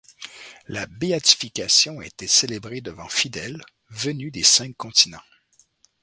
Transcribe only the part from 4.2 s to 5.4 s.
des cinq continents.